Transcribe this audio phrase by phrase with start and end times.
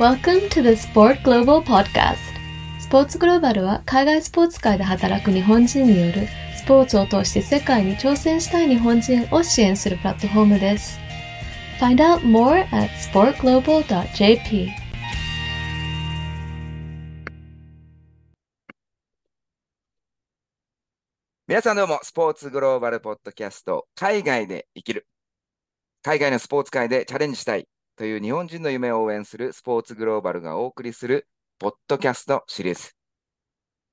[0.00, 2.16] Welcome to the Sport Global Podcast.
[2.80, 10.98] スポーツグローバルは海外スポーツ界で働く日本人によるスポーツを通して世界に挑戦したい日本人を支援するプラットフォームです。
[11.78, 14.70] Find out more at sportglobal.jp.
[21.46, 25.06] 皆さんどうも、スポーツグローバルポッドキャスト、海外で生きる。
[26.02, 31.28] 海外のスポーツ界でチャレンジしたいという日本人の夢を応援するスポーツグローバルがお送りする
[31.60, 32.90] ポッドキャストシリーズ。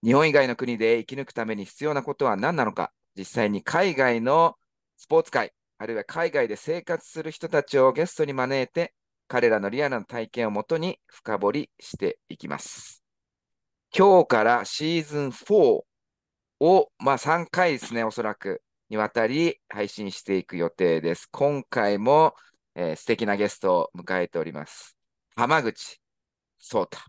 [0.03, 4.55] 日本以外の国で生き抜くために必要なことは何なのか、実際に海外の
[4.97, 8.95] スポーツ界、あるいは海外で生活する人たちをゲストに招いて、
[9.27, 13.03] 彼らのリアルな体験をもとに深掘りしていきます。
[13.95, 15.81] 今日からシーズン4
[16.59, 21.27] を、まあ、3回ですね、おそらくにわたり配信していく予定です。
[21.31, 22.33] 今回も、
[22.75, 24.97] えー素敵なゲストを迎えております。
[25.35, 26.01] 浜口
[26.59, 26.99] 聡太。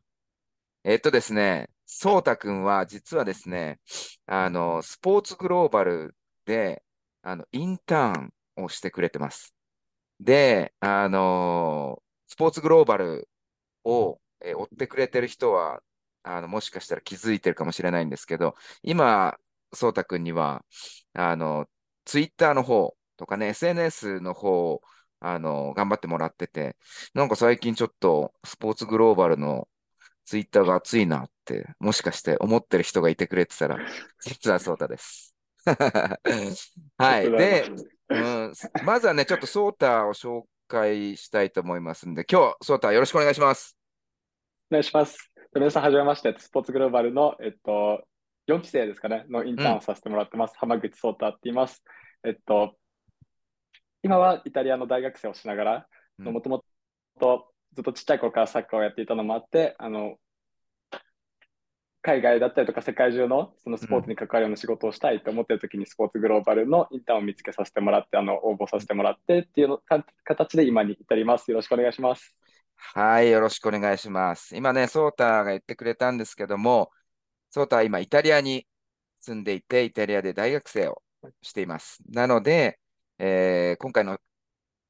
[0.84, 3.80] えっとですね、聡太くんは実はですね、
[4.26, 6.82] あの、スポーツグローバルで、
[7.22, 9.54] あの、インターンをしてくれてます。
[10.20, 13.28] で、あの、スポーツグローバル
[13.84, 15.82] を、えー追ってくれてる人は、
[16.24, 19.38] あの、もしかしたら気づいてるかもしれないんですけど、今、
[19.72, 20.64] そうたくんには、
[21.14, 21.68] あの、
[22.04, 24.82] ツイッターの方とかね、SNS の方を、
[25.24, 26.76] あの、頑張ってもらってて、
[27.14, 29.68] なんか最近ちょっとスポーツグローバルの
[30.24, 33.78] ツイッターが熱いなって、もしかして思ってる人がいてくれてたら、
[34.20, 35.34] 実はそうたです。
[36.98, 37.30] はい。
[37.30, 37.70] で、
[38.08, 38.52] うん、
[38.84, 43.78] まずはね、ちょっとソータを紹介したいと思いますんで、今日、ソータよろしくお願いします。
[44.70, 45.30] お願いします。
[45.54, 46.34] 皆さん、はじめまして。
[46.36, 48.02] スポーツグローバルの、えっと、
[48.48, 50.54] 4期生ですかね、のインターンをさせてもらってます。
[50.58, 51.84] 浜口聡太って言います。
[52.24, 52.74] えっと、
[54.02, 56.64] 今はイタリアの大学生をしながら、うんもとも
[57.18, 60.18] とずっとちっちゃい頃からサッカーをやっていたのもあって、あの、
[62.02, 71.50] 海外だったりとか世界中のそのスポーツに関わるような仕事をしたいと思っている時にスポーツグローバルのインターンを見つけさせてもらって、あの、応募させてもらってっていうのか形で今に至ります。
[71.50, 72.36] よろしくお願いします。
[72.76, 74.56] はい、よろしくお願いします。
[74.56, 76.90] 今ね、ソータが言ってくれたんですけども、
[77.50, 78.66] ソータは今イタリアに
[79.20, 81.02] 住んでいて、イタリアで大学生を
[81.40, 82.02] しています。
[82.10, 82.80] なので、
[83.24, 84.18] えー今回の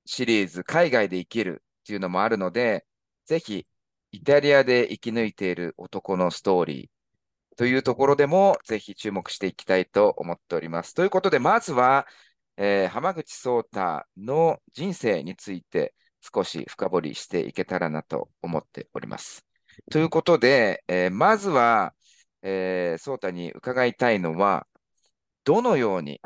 [0.07, 2.87] シリーズ、海外で生きるっていうのもあるので、
[3.27, 3.67] ぜひ、
[4.13, 10.95] イタリアで生き抜いている男のストーリーというところでも、ぜひ注目していきたいと思っております。
[10.95, 12.07] ということで、まずは、
[12.57, 15.95] えー浜口聡太の人生について、
[16.35, 19.45] 少し深掘りしていけたらなと思っております。
[19.91, 21.95] ということで、えーまずは、
[22.43, 24.67] えー、ソーに伺いたいのは、
[25.45, 26.21] どのように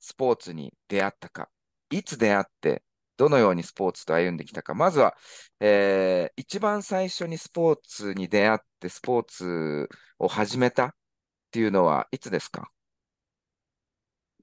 [0.00, 1.50] スポーツに出会ったか、
[1.90, 2.82] いつ出会って、
[3.16, 5.16] どのようにスポーツと歩んできたか、まずは、
[5.60, 9.88] えー一番最初にスポーツに出会って、スポーツ
[10.18, 10.94] を始めたっ
[11.52, 12.70] ていうのはいつですか？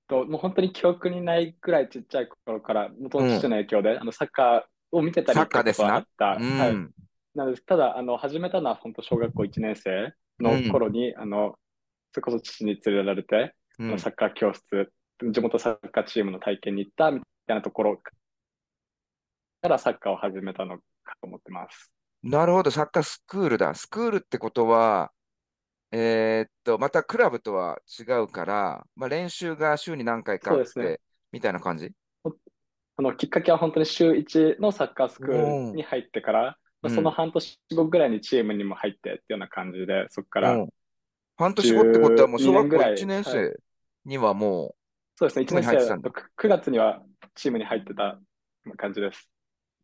[0.07, 6.37] と、もう本当に記憶にないくらいちっちゃい頃から、元の父の影響で、あのサッカーを見てたりサッカーですなはあった。
[6.37, 6.79] うはい。
[6.79, 6.91] ん。
[7.35, 7.65] なんです。
[7.65, 11.59] ただ、あの、始めたのは本当小学校1年生の頃に、あの、
[12.13, 14.91] それこそ父に連れられて、うんサッカー教室、
[15.21, 18.11] 地元サッカーチームの体験に行ったみたいなところか
[19.63, 20.83] らサッカーを始めたのか
[21.21, 21.91] と思ってます。
[22.23, 23.73] なるほど、サッカースクールだ。
[23.75, 25.11] スクールってことは、
[25.91, 30.85] えーっと、またクラブとは違うから、まあ、練習が週に何回かあっそうですね。
[30.85, 31.01] て、
[31.31, 31.91] みたいな感じ？
[32.97, 36.41] あの、きっかけは本当に週1のサッカースクールに入ってから、
[36.81, 36.95] まあうん。
[36.95, 40.69] その半年後ぐらいにチームにも入ってっていうような感じで、そこから、うん
[41.39, 43.55] 半年後ってことはもう小学校12年ぐらい1年は生
[44.05, 44.73] にはも
[45.17, 47.03] そうですね、1ここに年生だと9月には
[47.35, 48.19] チームに入ってた
[48.77, 49.29] 感じです。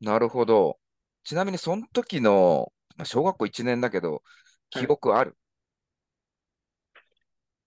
[0.02, 0.80] う、なるほど。
[1.24, 4.24] ちなみにその時の、まあ、小学校1年だけど、
[4.70, 5.38] 記憶ある、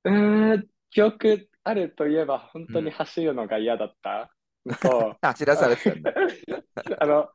[0.04, 4.32] うーん、記憶あるといえば、本当に走るのが嫌だった
[4.66, 6.12] のと、走らされてたんだ。
[7.00, 7.30] あの、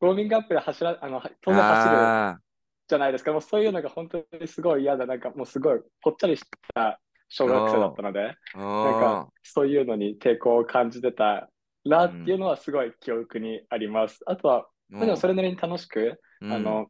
[0.00, 2.40] ウォーミングアップで走ら、あの、当然走るあ
[2.88, 3.32] じゃないですか。
[3.32, 5.06] もうそういうのが本当にすごい嫌だ。
[5.06, 6.44] なんかもうすごいぽっちゃりし
[6.74, 11.50] た小学生だったので、ーなんあかそういうのに抵抗を感じてた
[11.86, 14.20] なっていうのはすごい記憶にあります。
[14.26, 14.68] あとは、
[14.98, 16.88] でもそれなりに楽しく、うんあの、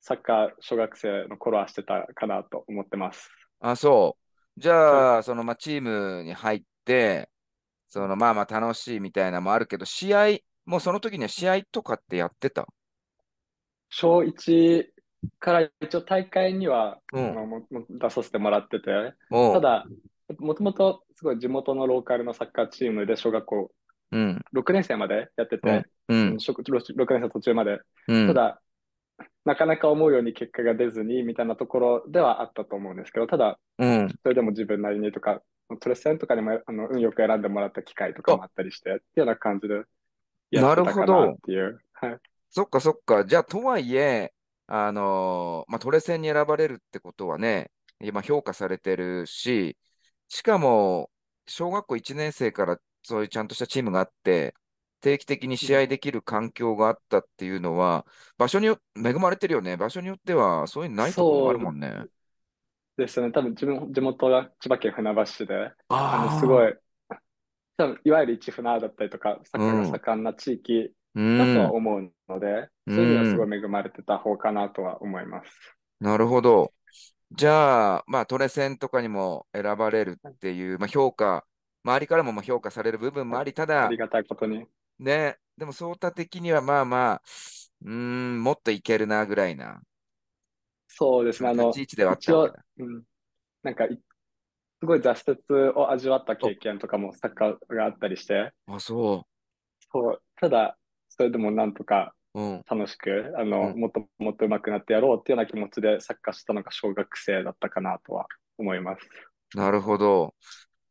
[0.00, 3.30] サッカー小学生の頃はしてたかなと思ってます。
[3.60, 4.18] あ、そ
[4.56, 4.60] う。
[4.60, 7.30] じゃあ、その、まあ、チームに入って、
[7.88, 12.68] その、まあまあ楽しいみたいなのもあるけど、試合、もうその時には試合とかってやってた？
[13.90, 14.92] 小1
[15.38, 19.86] から一応大会には、うんもも出させてもらってて、ただ、
[20.38, 23.70] もともとすごい地元のローカルのサッカーチームで小学校
[24.10, 26.62] うん、6年生までやってうんて、、うん、小6
[27.10, 27.80] 年生途中まで。
[28.08, 28.26] うん。
[28.28, 28.60] ただ、
[29.44, 34.08] なかなか思うように結果が出ずにみたいなところではあったと思うんですけど、ただ、うん。
[34.22, 35.42] それでも自分なりにとか、
[35.80, 39.74] トレセンとかにもあの運よく選んでもらった機会とかもあったりして、っていうような感じで
[40.50, 41.80] やってたかなっていう。
[41.92, 42.16] はい。
[42.50, 43.26] そっかそっか。
[43.26, 44.32] じゃあ、とはいえ、
[44.68, 47.70] あのーまあ、トレセンに選ばれるってことはね、
[48.00, 49.78] 今評価されてるし、
[50.28, 51.10] しかも、
[51.46, 54.54] 小学校1年生からそういうちゃんとしたチームがあって、
[55.00, 58.06] 定期的に試合できる環境があったっていうのは、
[58.36, 59.76] 場所によ恵まれてるよね。
[59.76, 62.04] 場所によっては、そういうのないところもあるもんね。
[62.96, 63.30] ですね。
[63.32, 66.76] 多分自分、地元が千葉県船橋市で、あの、あすごい、
[67.76, 70.94] 多分いわゆる一船だったりとか、サッカーが盛んな地域う
[71.36, 71.72] だとはん。
[71.72, 75.78] 思うので、うんそういう意味ではすごい恵まれてた方かなとは思います。
[76.00, 76.72] なるほど。
[77.32, 81.46] じゃあ、まあ、トレセンとかにも選ばれるっていう、まあ、評価、
[81.84, 84.66] 周りからもまあ評価される部分もあり、ただあり、がたいことに。
[84.98, 87.22] ね、でも、ソータ的にはまあまあ、
[87.82, 89.82] うーん、もっといけるなぐらいな
[90.88, 91.48] そうですね。
[91.50, 93.04] あの立ち、位置ではあっ一応たわけだ。、うん、
[93.62, 94.00] なんかい、
[94.80, 99.26] すごい挫折を味わった経験とかもサッカーがあったりして、あ、そ
[99.92, 100.78] そう、ただ、
[101.18, 102.14] それでもなんとか。
[102.70, 103.78] 楽しく、あの、うん。
[103.78, 108.26] もっともっと上手くなってやろうっていうような気持ちでサッカーしたのが小学生だったかなとは
[108.58, 109.08] 思います。
[109.54, 110.34] なるほど。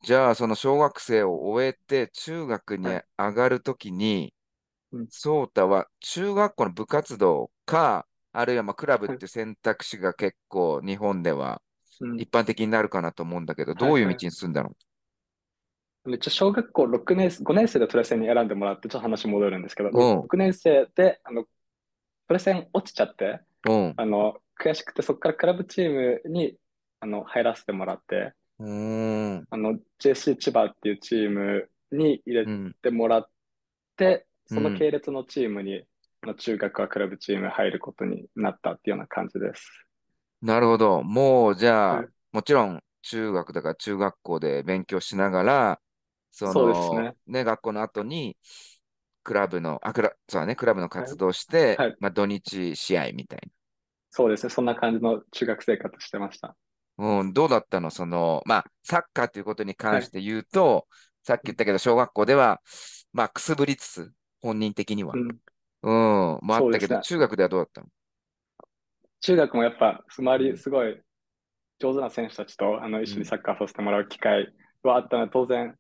[0.03, 3.01] じゃあ、その小学生を終えて、中学にはい。
[3.18, 4.33] 上がるときに
[4.91, 11.62] うん、ソータは中学校の部活動か、あるいはまあクラブっていう選択肢が結構日本では
[12.00, 12.18] うん。
[12.18, 13.91] 一般的になるかなと思うんだけど、はい。
[13.91, 14.71] どういう道に進んだの？
[16.15, 21.44] 一応小学校6年生、5年生でトレセンに選んでもらって、ちょっと話戻るんですけど、うん6年生で、あの、
[22.27, 23.98] トレセン落ちちゃって、うん。
[23.98, 26.57] あの、悔しくて、そこからクラブチームに、
[27.01, 28.68] あの、入らせてもらって、うー
[29.39, 29.48] ん。
[29.50, 32.75] あの、JC 千葉っていうチームに入れうん。
[32.81, 33.30] てもらっ
[33.98, 35.86] て、そうんの系列のチームに、
[36.21, 39.88] あの中学はクラブチーム入ることになったっていうような感じです。
[40.42, 41.03] なるほど。
[41.03, 45.81] もう、じゃあはい、もちろん中学だから中学校で勉強しながら、
[46.31, 48.38] そそうですの、ねね、学校の後に、
[49.24, 53.41] クラブの、あ、クラ、そうだね、クラブの活動して、はいはいまあ土日試合みたい
[54.09, 54.50] そうですね。
[54.50, 56.56] そんな感じの中学生活してました。
[56.97, 57.19] な。
[57.19, 57.91] うん、どうだったの？
[57.91, 60.88] その、まあ、サッカーということに関して言うと、
[61.24, 62.62] さっき言ったけど、小学校では、
[63.13, 65.13] まあ、くすぶりつつ、本人的には。
[65.13, 65.27] うん。
[65.83, 67.88] うん、もあったけど、ね中学ではどうだったの？
[69.21, 71.00] 中学もやっぱ、周りすごい
[71.79, 74.47] 上手な選手たちとあの一緒にサッカーさせてもらう機会
[74.83, 75.75] はあったので、当然、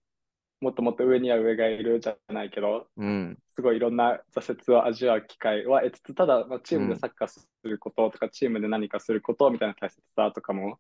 [0.59, 10.79] もっともっと上には上がいるじゃないけど、うん、すごいいろんな挫折を味わう機会は得つつ、ただ、まあ、チームでサッカーすることとか、チームで何かすることみたいな大切さとかも、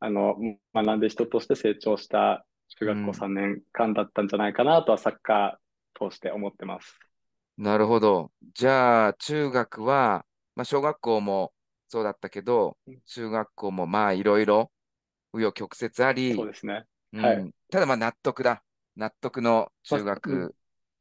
[0.00, 0.36] あの、
[0.74, 2.46] 学んで人として成長した
[2.78, 6.98] 中学校3年間だったんじゃないかなとは、サッカー通して思ってます。
[7.56, 8.30] なるほど。
[8.54, 10.24] じゃあ、中学は、
[10.54, 11.52] まあ、小学校も
[11.88, 14.70] そうだったけどうん、中学校もまあ、いろいろ、
[15.32, 16.84] 紆余曲折あり、そうですね。
[17.12, 18.62] うんはいただまあ、納得だ。
[18.96, 20.54] 納得の中学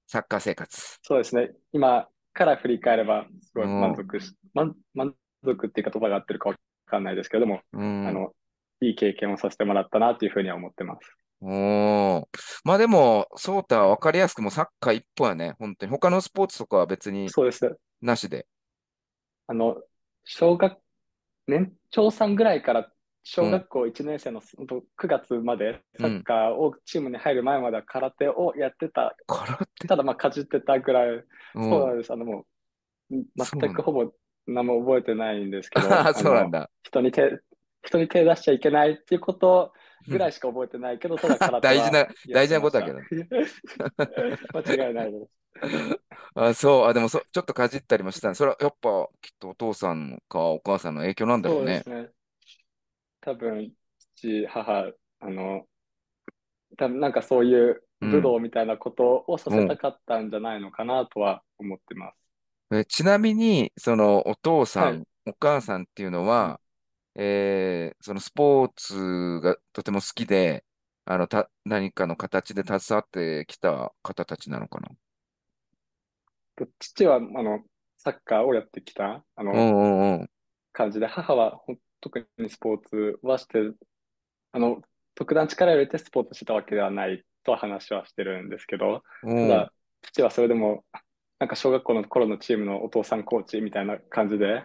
[0.08, 1.00] サッカー生活。
[1.02, 1.52] そうですね。
[1.72, 6.56] 今から振り返れば、すごいうん満足し、満満足っていう言葉が合ってるかわ
[6.86, 8.08] かんないですけれども、うん。
[8.08, 8.34] あの、
[8.82, 11.18] いい経験をさせてもらったなというふうには思ってます。
[11.42, 12.26] おー
[12.64, 15.56] まあでも、ソータは分かりやすくもうサッカー一本やね。
[15.60, 15.92] 本当に。
[15.92, 17.78] 他のスポーツとかは別にそうです。
[18.02, 18.48] なしで。
[19.48, 19.82] あの、
[20.24, 20.78] 小学、
[21.48, 22.93] 年長さんぐらいから
[23.24, 29.16] 小学校1年生のほんと9月までサッカーをチームに入る前までは空手をやってた。
[29.28, 29.88] 空手？
[29.88, 31.10] ただまあかじってたぐらい。
[31.10, 31.24] うん
[31.56, 32.12] そうなんです。
[32.12, 32.46] あのも
[33.12, 34.12] う、全くほぼ
[34.48, 36.70] 何も覚えてないんですけど、 そうなんだ。
[36.84, 37.40] 人に手、
[37.84, 39.74] 人に手出しちゃいけないっていうこと
[40.08, 43.00] ぐらいしか覚えてないけど、ただ空手は大事な大事なことだけど。
[44.54, 45.44] 間違いないです。
[46.36, 46.86] あ、そう。
[46.88, 48.36] あ、でもそ、ちょっとかじったりもしたね。
[48.36, 51.90] それはやっぱきっとお父さんかお母さんの影響なんだろそううでねす。
[51.90, 52.10] ね。
[53.24, 53.74] 多分、
[54.16, 55.68] 父、母、あの、
[56.78, 62.18] 多分なんかそういう武道みたいなことをさせたかったんじゃないのかなとは思ってます。
[62.74, 66.60] えちなみに、そのお父さん、はいお母さんっていうのは、
[67.16, 70.66] えーそのスポーツがとても好きで、
[71.06, 74.90] あの、た、何かの形で携わってきた方たちなのかな？
[76.56, 77.64] と父は、あの、
[77.98, 80.30] サッカーをやってきた、あの、うんうんうん。
[80.72, 81.62] 感じで、母は
[82.04, 83.60] 特にスポーツはして、
[84.52, 84.82] あの、
[85.16, 90.84] 特段力を入れてスポーツしてたわけではないとは話はしてるんですけど、うんただ、父はそれでも、
[91.40, 94.64] なんか小学校の頃のチームのお父さんコーチみたいな感じで、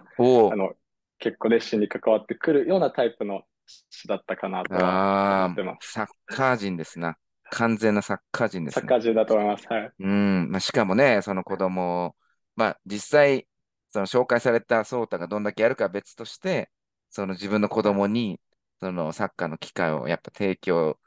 [0.51, 0.75] あの、
[1.19, 3.43] 結構熱心に関わってくるようなタイプの
[3.91, 7.17] 父だったかなとはあ思ってまあ、サッカー人ですな。
[7.51, 8.81] 完全なサッカー人ですね。
[8.81, 9.67] サッカー人だと思います。
[9.69, 9.91] はい。
[10.01, 10.49] うん。
[10.51, 12.15] まあ、しかもね、その子供、
[12.57, 13.47] まあ、実際、
[13.91, 16.71] その紹介されたソータがどんだけやるかは別として、
[17.11, 18.41] その自分の子供に、
[18.81, 20.99] そのサッカーの機会をやっぱ提供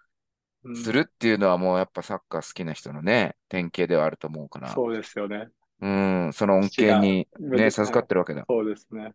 [0.64, 5.48] うんするっていうのはもうやっぱサッカー好きな人のね、典型ではあると思うから、そうですよね。
[5.82, 8.46] うん、その恩恵にね、授かってるわけだ。
[8.48, 9.14] そうですね。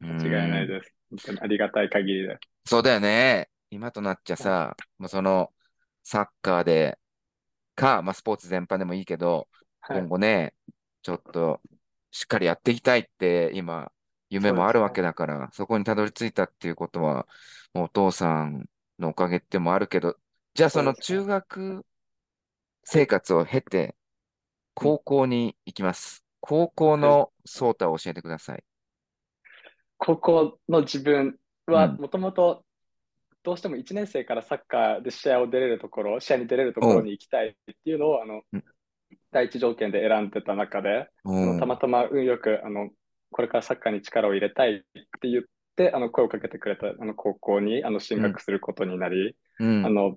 [0.00, 0.94] 間違いないです。
[1.10, 2.38] 本当にありがたい限りで。
[2.64, 3.50] そうだよね。
[3.70, 5.50] 今となっちゃさ、もうその
[6.02, 6.98] サッカーで
[7.74, 9.48] か、まあ、スポーツ全般でもいいけど、
[9.80, 10.54] はい今後ね、
[11.02, 11.60] ちょっと
[12.10, 13.92] しっかりやっていきたいって今、
[14.34, 17.26] 夢もあるわけだから、そこにたどり着いたっていうことは、
[17.72, 20.16] もうお父さんのおかげってもあるけど、
[20.54, 21.84] じゃあその中学
[22.84, 23.94] 生活を経て、
[24.74, 26.24] 高校に行きます。
[26.40, 28.64] 高校のソータを教えてください。
[29.98, 31.96] 高校の自分はうん。
[31.96, 32.64] もともと
[33.44, 38.64] どうしても1年生からサッカーで試合を出れるところ、試合に出れるところに行きたいっていうのをあのうん。
[39.30, 41.56] 第一条件で選んでた中で、う。
[41.56, 42.90] んたまたま運よくあの
[43.34, 44.78] これからサッカーに力を入れたいっ
[45.20, 45.42] て言っ
[45.74, 49.84] てあの声をかけてくれたあの高校にあの進学することになり、うん。
[49.84, 50.16] あの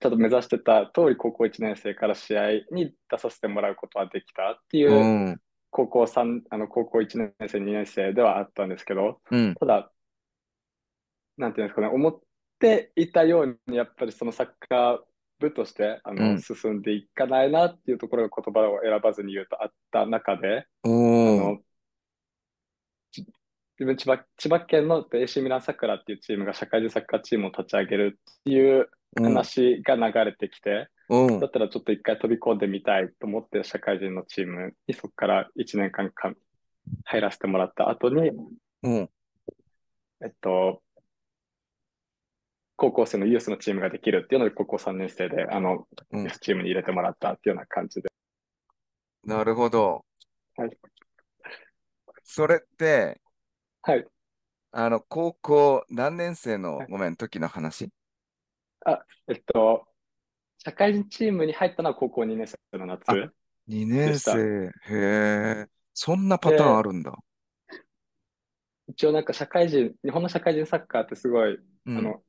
[0.00, 5.40] ちょっと目指してた通り高校1年生から試合に出させてもらうことはできたっていううん。
[5.70, 9.54] 高校3あの高校1年生2年生ではあったんですけど、うん。
[9.54, 9.90] ただ、
[11.38, 12.20] なんていうんですかね、思っ
[12.58, 14.98] ていたように、やっぱりそのサッカー
[15.38, 16.40] 部としてあの、うん。
[16.42, 21.69] 進んでいかないなっていうところが言葉を選ばずに言うとあった中で、あのち
[23.80, 36.32] 自分千葉、千葉県の AC ミランサクラっていうチームが社会人サッカーチームを立ち上げるっていううん話が流れてきて、うんだったらちょっと一回飛び込んでみたいと思って社会人のチームにそこから1年間か
[37.04, 38.30] 入らせてもらった後に、
[38.82, 39.10] うん
[40.22, 40.82] えっと、
[42.76, 48.10] 高校生のユースのチームができるっていうので、高校3年生で、あの、うんユースチームに入れてもらったっていうような感じで。
[49.24, 50.04] なるほど。
[50.56, 50.70] はい。
[52.22, 53.20] それって、
[53.82, 54.06] はい。
[54.72, 57.90] あの、高校何年生のはい、ごめん、時の話？
[59.28, 59.86] えっと、
[60.58, 63.06] 社会人チームに入ったのは高校2年生の夏。
[63.06, 63.18] あ
[63.66, 64.70] ?2 年した生。
[64.88, 64.94] へ
[65.66, 65.68] え。
[65.94, 67.12] そんなパターンあるんだ。
[68.88, 71.96] 一応なんか社会人、日本の社会人サッカーってすごい、うん。
[71.96, 72.22] あの、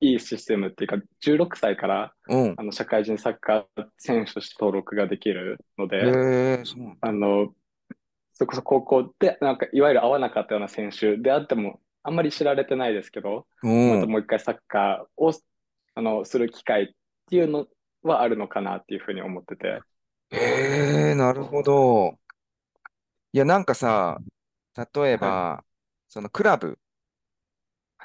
[0.00, 2.56] いいシステムっていうか、16歳からうん。
[2.56, 6.08] あの社会人サッカー選手として登録ができるので、へ
[6.60, 7.08] え、そうなんだ。
[7.08, 7.54] あの、
[8.34, 13.90] それこそ高校で、なんかいわゆる合わなかったような選手であっても、あんまり知られてないですけど、うん。
[13.96, 15.32] またもう一回サッカーを
[15.94, 16.86] あのする機会っ
[17.28, 17.66] ていうの
[18.02, 19.80] はあるのかなっていうふうに思ってて。
[20.30, 22.18] へえ、なるほど。
[23.32, 24.18] いや、なんかさ、
[24.94, 25.64] 例えば、
[26.08, 26.78] そのクラブ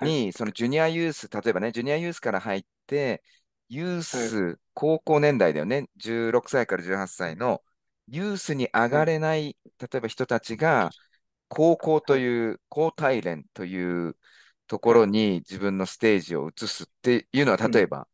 [0.02, 3.24] に、そのジュニアユース、例えばね、ジュニアユースから入って、
[3.70, 7.62] ユース、高校年代だよね、16歳から18歳の
[8.08, 10.92] ユースに上がれない、例えば人たちが、
[11.50, 14.18] 高校という、高体連という
[14.68, 18.08] ところに自分のステージを移すっていうのは、うん例えば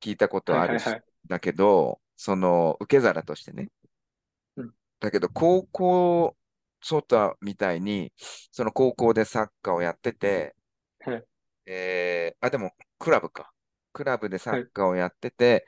[0.00, 1.28] 聞いたことあるし、はいはいはい。
[1.28, 3.70] だけど、その受け皿としてね。
[4.56, 6.36] うんだけど、高校、
[6.82, 8.12] ソータみたいに、
[8.52, 10.54] その高校でサッカーをやってて、
[11.00, 11.24] はい
[11.66, 13.50] えーあ、でも、クラブか。
[13.92, 15.66] クラブでサッカーをやってて、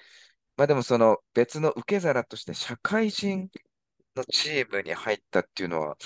[0.57, 3.51] まあでもその別の受け皿として社会人
[4.17, 5.97] のチームに入ったっていうのは、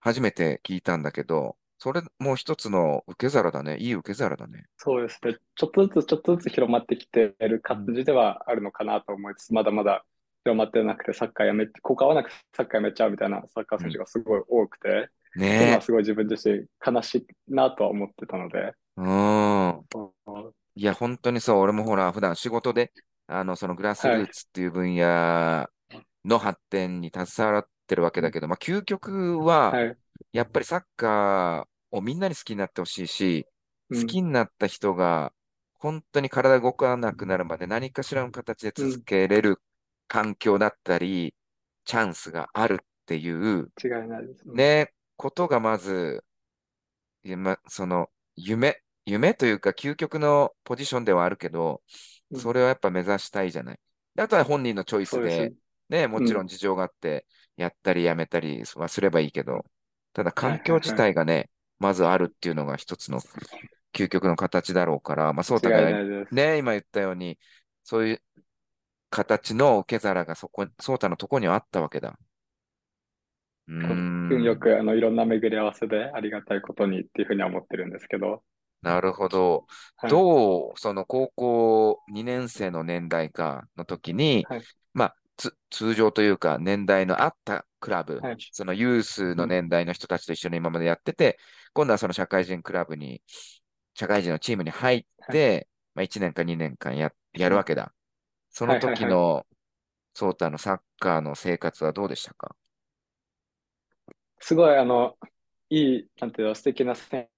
[0.00, 3.76] 初めて聞いたんだけど、それも一つの受け皿だね。
[3.78, 4.66] いい受け皿だね。
[4.76, 5.36] そうですね。
[5.54, 10.04] ちょっとずつちょっとずつ広まってきている感じではあるのかなと思いつつ、まだまだ
[10.44, 18.72] 広まってなくて、サッカーやめ、ここ合わなくてサッカーやめちゃうみたいなサッカー選手がすごい多くて、ねはすごい自分自身悲しいなとは思ってたので、え。
[18.96, 19.84] うん。
[20.76, 21.58] いや、本当にそう。
[21.60, 22.92] 俺もほら、普段仕事で、
[23.26, 25.68] あの、そのグラスルーツっていう分野
[26.24, 29.96] の発展に携わってるわけだけど、まあ、究極は、はい。
[30.32, 33.46] やっぱりサッカーをみんなに好きになってほしいし、
[33.90, 35.32] うん好きになった人が、
[35.74, 39.60] 本当に体動かなくなるまで何かしらの形で続けれる
[40.08, 41.34] 環境だったり、
[41.84, 44.54] チャンスがあるっていう、違いないですね。
[44.54, 46.24] ね、ことがまず、
[47.36, 51.84] ま、その、夢、夢というか究極のポジションではあるけど、うん
[52.36, 53.80] それをやっぱ目指したいじゃない。
[54.14, 55.52] であとは本人のチョイスで
[55.88, 57.26] ね、もちろん事情があって、
[57.56, 59.64] やったりやめたりはすればいいけど、
[60.12, 63.20] ただ環境自体がね、まずあるっていうのが一つの
[63.92, 65.92] 究極の形だろうから、まあそうだね。
[65.92, 66.34] ないです。
[66.34, 67.38] ね、今言ったように、
[67.82, 68.22] そういう
[69.10, 72.18] 形の受け皿がそこ、そうたのとこにはあったわけだ。
[73.68, 74.32] うーん。
[74.32, 78.42] 運よくあのいろんな巡り合わせでありがたいことにっていうふうには思ってるんですけど、
[78.84, 79.66] なるほど。
[79.96, 80.12] はい。
[80.12, 84.66] どう、その高校2年生の年代かの時に、はい。
[84.92, 88.44] まあ、つ通常というか年代のあったクラブ、はい。
[88.52, 91.38] そのユースの年代の人たちと一緒に今までやってて、
[91.72, 93.22] 今度はその社会人クラブに、
[93.94, 97.94] 社会人のチームに入って、まあ、1年か2年間ややるわけだ。
[98.50, 99.46] その時はいの、
[100.14, 102.56] ソータのサッカーの生活はどうでしたか？
[104.40, 105.16] すごい、あの、
[105.70, 107.28] いい、なんていうの、素敵な選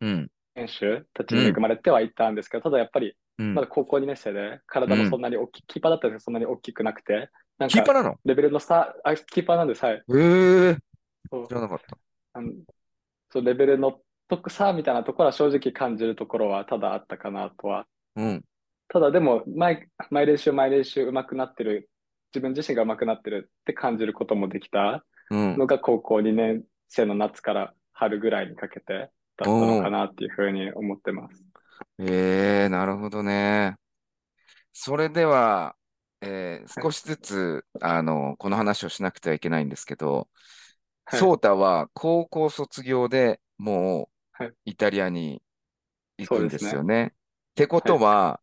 [0.00, 0.30] うん。
[0.54, 8.16] 手たちに恵まれてはいたんですけど、ただやっぱり、うんまだ高校2年生で、体もそんなに大きい、キーパーだったんですけど、そんなに大きくなくて、なんか、キーパーなの？
[8.24, 9.94] レベルの差、あ、キーパーなんです、はい。
[9.94, 10.76] へえ
[11.30, 11.96] そう知らなかった。
[12.32, 12.52] あの
[13.32, 17.86] そうレベルの得差みたいなところは正直感じるところはただあったかなとは。
[18.16, 18.44] うん。
[18.88, 21.90] ただでも毎、毎練習毎練習上手くなってる、
[22.34, 25.56] 自分自身が上手くなってるって感じることもできたうん。
[25.58, 31.44] のが高校2年生の夏から春ぐらいにかけてだったのかなっていうふうに思ってます。
[31.98, 33.76] ええなるほどね。
[34.72, 35.76] それでは、
[36.20, 40.28] えー少しずつ、あの、この話をしなくてはいけないんですけど、
[41.06, 44.10] はいソータは高校卒業でも
[44.40, 45.42] うはいイタリアに
[46.18, 47.06] 行くんですそうよね。
[47.06, 47.10] っ
[47.54, 48.40] てことは、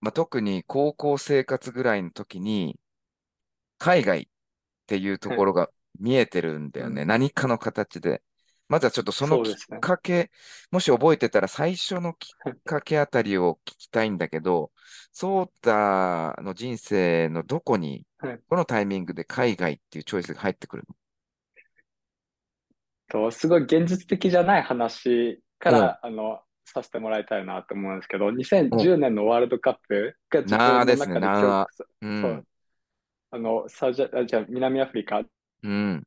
[0.00, 2.78] まあ、特に高校生活ぐらいの時に、
[3.78, 4.26] 海外っ
[4.86, 7.02] ていうところが見えてるんだよね。
[7.02, 8.22] う何かの形で。
[8.70, 9.54] まずはちょっとそのきっ。
[9.80, 10.30] かけ、
[10.70, 14.70] もし覚えてたら最初のきっかけあたりを聞きたいんだけど、
[15.12, 18.40] ソータの人生のどこに、はい。
[18.48, 20.94] どのタイミングで海外っていうチョイスが入ってくるの？
[23.08, 32.06] とすごい現実的じゃない話から、あの、させてもらいたいなと思うんですけど、2010年のワールドカップが自分の中でう。
[32.06, 32.44] ん
[33.32, 35.22] あの、サウジア、あじ南アフリカ。
[35.62, 36.02] うん。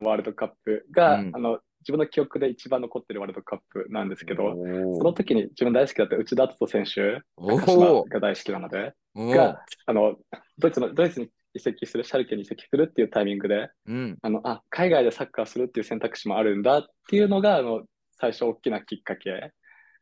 [0.00, 4.54] ワールドカップが、うんあの、自分の記憶で一番残ってるワールドカップなんですけど、
[4.98, 10.16] その時に自分大好きだった内田篤人選手、が大好きなので、が、あの、
[10.58, 14.18] ドイツの、ドイツに移籍する、シャルケに移籍するっていうタイミングで、うん。
[14.22, 17.82] あの、あ、海外でサッカーするっていう選択肢もあるんだっていうのが、あの、
[18.20, 19.52] 最初大きなきっかけ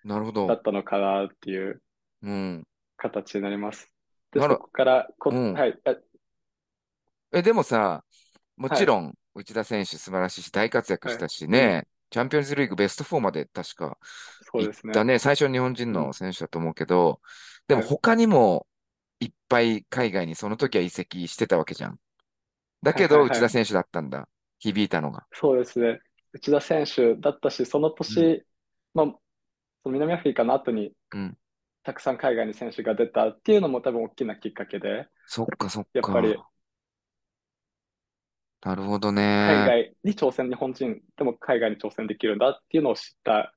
[0.05, 0.47] なるほど。
[0.47, 1.81] だったのかなっていう
[2.23, 2.65] うん。
[2.97, 3.89] 形になります。
[4.33, 5.95] で、なるそこからこ、うんはい、あ
[7.33, 8.05] え、でもさ、
[8.57, 13.99] もちろん、内田選手素晴らしいし、大活躍したしね、チャンピオンズリーグベスト4まで確か
[14.53, 14.91] そうですね。
[14.91, 15.19] 行ったね。
[15.19, 17.21] 最初日本人の選手だと思うけど、
[17.67, 18.67] でもはい他にも
[19.21, 21.99] いっぱい海外にその時は移籍してたわけじゃん。
[22.83, 24.29] だけど、はいはいはい内田選手だったんだ。
[24.59, 25.27] 響いたのが。
[25.33, 26.01] そうですね。
[26.33, 28.45] 内田選手だったし、その年、
[28.95, 29.07] まあ、
[29.83, 31.37] その南アフリカの後にうん。
[31.85, 35.91] たくさん海外に選手が出たっていうのも多分大きなきっかけで、そっかそっか。
[35.95, 36.37] やっぱり
[38.61, 39.65] なるほど海ね。
[39.65, 43.53] 外に挑戦、日本人でも海外に挑戦できるんだっていうのを知った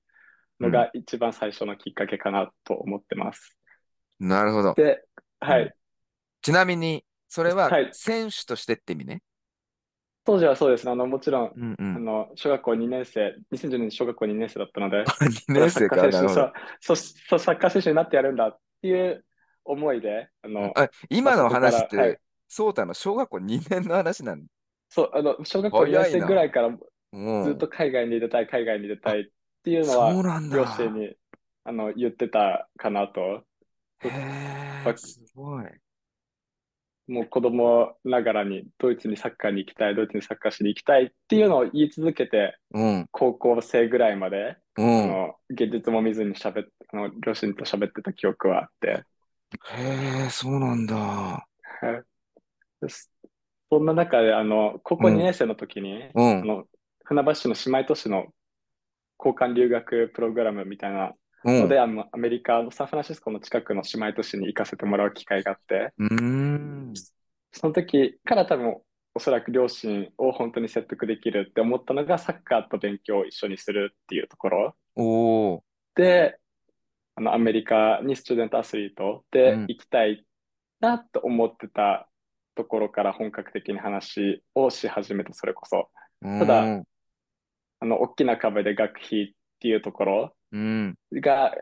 [0.60, 3.58] のが一番最初のきっかけかなと思ってます。
[4.20, 4.76] なるほど。
[4.76, 5.06] で、
[5.40, 5.64] はい。
[5.64, 5.76] うん
[6.42, 9.24] ちなみに、それははい選手としてって意味ね。
[10.24, 10.92] 当時はそうですね。
[10.92, 12.00] あの、もちろん、うんうあん。
[12.00, 15.12] の、小学校2年生、2010年に小学校2年生だったので、
[15.48, 16.02] 2年生か。
[16.02, 16.28] サッカー選手。
[16.28, 19.26] そう、そう、そうサッカー選手になってやるんだっていう
[19.66, 24.52] 思いで、あの、あ今の話っそこからはいて、ソータの小学校2年の話なんだ。
[24.91, 26.77] そう、あの、小学校2年生ぐらいからうん
[27.41, 29.25] ずっと海外に出たい、海外に出たいっ
[29.63, 30.21] ていうのは。
[30.51, 31.15] 両親に、
[31.63, 33.45] あの、言ってたかなと。
[33.99, 35.82] へえ、すごい。
[37.08, 45.17] もう子供ながらにドイツにサッカーに行きたい、ドイツにサッカーしに行きたいっていうのを言い続けて、うん、高校生ぐらいまで、あうん。
[45.17, 49.04] の、現実も見ずに喋っあの、両親と喋ってた記憶はあって、
[49.71, 51.47] へえ、そうなんだ。
[53.71, 56.67] そんな中で、あの、高校うん2年生の時に、うんあの、
[57.05, 58.34] 船橋市の姉妹都市の
[59.19, 61.62] 交換留学プログラムみたいなうん。
[61.62, 67.07] ので、あのアメリカのサンフランシスコの近くの姉妹都市に行かせてもらう機会があって、うーん。
[67.53, 68.81] その時から多分、
[69.13, 75.63] おそらく両親を本当に説得できるって思ったのが、サッカーと勉強を一緒にするっていうところおー。
[75.95, 76.39] で、
[77.15, 80.25] あの、アメリカにスチューデントアスリートでうん行きたい
[80.81, 82.10] なと思ってた
[82.56, 85.90] ところから本格的に話をし始めた、それこそ。
[86.22, 86.84] ただうん。
[87.80, 90.96] あの、大きな壁で学費っていうところうん。
[91.14, 91.56] が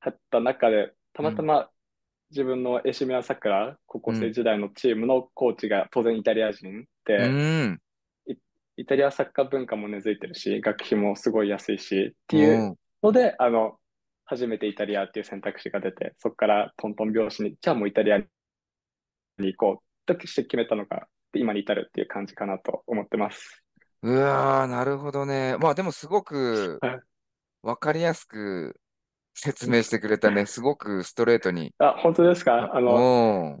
[0.00, 1.70] あった中で、たまたま
[2.30, 7.80] 自分のエシミアサクラ、高校生時代のチームのコーチが当然イタリア人うで、ん。
[8.76, 13.78] イタリアサッカー文化も根付いてるし、学費もすごい安いしっていうので、あの、
[14.24, 18.26] 初めてイタリアっていう選択肢が出て、そこからトントン拍子に、じゃあもうイタリアに
[19.38, 23.62] 行こうとして決めたのが、今に至るっていう感じかなと思ってます。
[24.02, 25.56] うわー、なるほどね。
[25.58, 27.00] まあでもすごくはい
[27.62, 28.80] わかりやすく
[29.34, 30.46] 説明してくれたね。
[30.46, 31.72] すごくストレートに。
[31.78, 32.74] あ、本当ですか？
[32.74, 33.54] あの、うん。
[33.54, 33.58] あ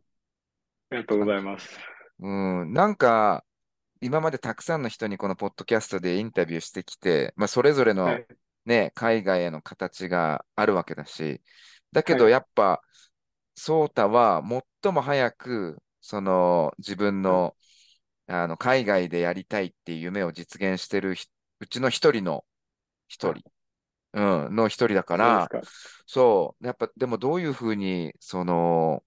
[0.90, 1.78] りがとうございます。
[2.18, 3.44] うん、なんか、
[4.00, 8.26] 今までたくさんの人にこのポッドキャストでインタビューしてきて、まあ、それぞれのはい。
[8.64, 11.40] ね、海外への形があるわけだし、
[11.90, 12.80] だけどはいやっぱ、
[13.56, 14.40] ソータは
[14.82, 17.56] 最も早く、その自分の、
[18.26, 21.28] あの海外でやりたいっていう夢を実現してるひ
[21.60, 22.44] うちの一人の
[23.08, 23.42] 一人、
[24.12, 25.48] うん、の一人だから。
[26.06, 29.02] そう、やっぱでもどういうふうに、その、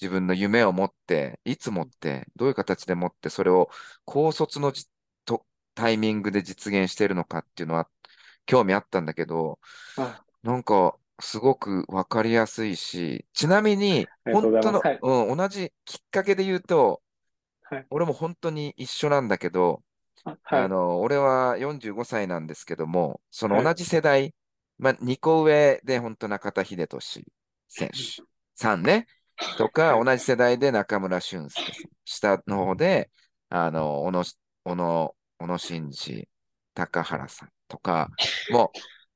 [0.00, 3.70] 自分の夢を持って、いつ持って、どういう形で持って、それを
[4.04, 4.72] 高卒の
[5.74, 7.88] タイミングで実現しているのかっていうのは
[8.46, 9.60] 興味あったんだけど、
[9.96, 14.86] あ、なんかすごくわかりやすいし、ちなみに、本当の。
[15.02, 17.02] うん、同じきっかけで言うと、
[17.70, 17.88] はい。
[17.90, 19.82] 俺も本当に一緒なんだけど、
[20.24, 20.62] あはい。
[20.62, 23.74] あの、俺は45歳なんですけども、その同はい。
[23.74, 24.34] じ世代、
[24.78, 26.86] まあ、2個上で本当中田英寿
[27.68, 28.22] 選手
[28.54, 29.06] さんね、
[29.56, 30.04] とか、はい。
[30.04, 33.10] 同じ世代で中村俊輔さん、下の方で、
[33.48, 34.24] あの、小野、
[34.64, 36.28] 小野、小野伸二、
[36.74, 38.10] 高原さんとか、
[38.48, 38.74] も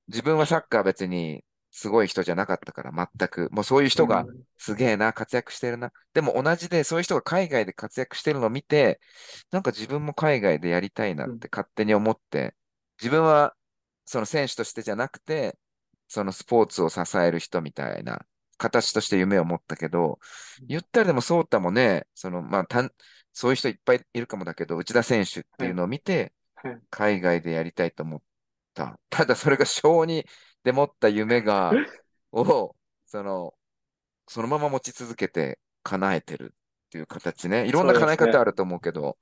[0.08, 4.44] う自分はサッカー別にすごい人じゃなかったから、全く、もうそういうう人がん。
[4.58, 5.92] すげえな、活躍してるな。
[6.12, 9.00] でも同じで、そういう人が海外で活躍してるのを見て、
[9.50, 11.40] なんか自分も海外でやりたいなっうん。
[11.40, 12.54] て勝手に思って、
[13.00, 13.56] 自分は
[14.04, 15.58] その選手としてじゃなくて、
[16.08, 18.24] そのスポーツを支える人みたいな
[18.58, 20.18] 形として夢を持ったけど、
[20.68, 22.90] 言ったらでも、ソータもね、その、まあ、たん、
[23.32, 25.68] そういう人いっぱいいるかもだけど、内田選手ってはい。
[25.68, 26.82] いうのを見て、はい。
[26.90, 28.22] 海外でやりたいと思っ
[28.74, 28.98] た。
[29.10, 30.26] ただ、それが小児
[30.64, 31.72] で持った夢が、
[32.32, 32.74] を、
[33.06, 33.54] その、
[34.28, 37.66] そのまま持ち続けて叶えてるっていう形ね。
[37.66, 37.94] いろんな。
[37.94, 39.18] 叶え方あると思うけど、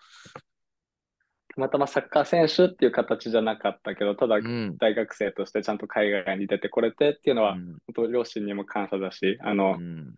[1.55, 10.14] たまたまサッカー選手っていう形じゃなかったけど、ただうん、大学生としてちゃんと海外に出てこれてっていうのは、うん、本当両親にも感謝だし、あうの、ん。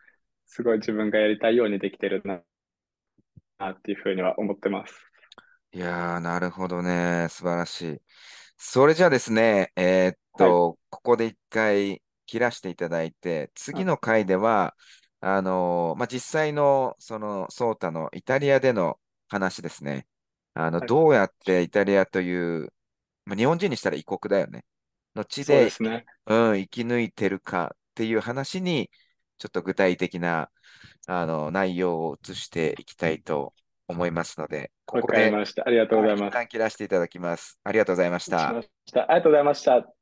[0.46, 4.94] すごい自分がやりたいようにできてるなっていうふうには思ってます。
[5.72, 7.28] いやー、なるほどね。
[7.30, 8.02] 素晴らしい。
[8.56, 10.52] それじゃあですね、えーっはい。
[10.52, 14.74] と、ここで一回切らしていただいて、次あ、の回では、
[15.20, 18.98] あのーまあ、実際の、その、ソータのイタリアでの
[19.28, 20.06] 話ですね。
[20.54, 20.88] あの、はい。
[20.88, 22.72] どうやってイタリアという、
[23.24, 24.64] まあ、日本人にしたら異国だよね。
[25.14, 26.04] の地そうでね。
[26.26, 28.90] うん、生き抜いてるかっていう話に、
[29.38, 30.50] ちょっと具体的な、
[31.06, 33.54] あの、内容を移していきたいと
[33.88, 35.66] 思いますので、こわこで、かりました。
[35.66, 36.32] ありがとうございます。
[36.32, 37.58] 旦切らせていただきます。
[37.64, 38.48] ありがとうございました。
[38.48, 39.99] ありがとうございました。